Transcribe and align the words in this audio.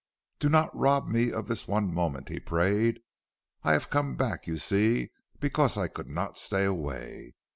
"Do 0.39 0.49
not 0.49 0.75
rob 0.75 1.07
me 1.07 1.31
of 1.31 1.47
this 1.47 1.67
one 1.67 1.93
moment," 1.93 2.29
he 2.29 2.39
prayed. 2.39 3.01
"I 3.61 3.73
have 3.73 3.91
come 3.91 4.15
back, 4.15 4.47
you 4.47 4.57
see, 4.57 5.11
because 5.39 5.77
I 5.77 5.89
could 5.89 6.09
not 6.09 6.39
stay 6.39 6.65
away. 6.65 7.35